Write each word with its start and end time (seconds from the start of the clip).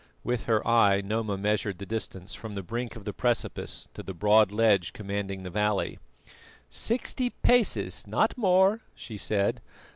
With 0.23 0.45
her 0.45 0.67
eye 0.67 1.01
Noma 1.01 1.37
measured 1.37 1.77
the 1.77 1.85
distance 1.85 2.33
from 2.33 2.55
the 2.55 2.63
brink 2.63 2.95
of 2.95 3.05
the 3.05 3.13
precipice 3.13 3.87
to 3.93 4.01
the 4.01 4.15
broad 4.15 4.51
ledge 4.51 4.93
commanding 4.93 5.43
the 5.43 5.51
valley. 5.51 5.99
"Sixty 6.71 7.29
paces, 7.29 8.07
not 8.07 8.35
more," 8.35 8.79
she 8.95 9.19
said. 9.19 9.61